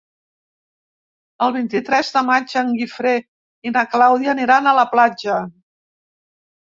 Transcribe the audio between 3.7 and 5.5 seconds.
i na Clàudia aniran a la platja.